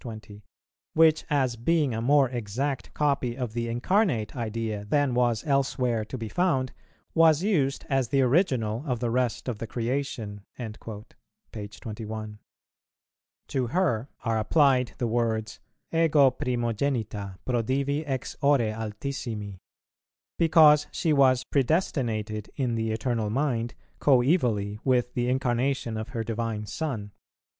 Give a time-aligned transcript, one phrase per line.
[0.01, 0.41] 20;
[0.93, 6.17] "which, as being a more exact copy of the Incarnate Idea than was elsewhere to
[6.17, 6.73] be found,
[7.13, 11.67] was used as the original of the rest of the creation," p.
[11.67, 12.39] 21.
[13.49, 15.59] To her are applied the words,
[15.93, 19.59] "Ego primogenita prodivi ex ore Altissimi,"
[20.39, 26.65] because she was predestinated in the Eternal Mind coevally with the Incarnation of her Divine
[26.65, 27.11] Son.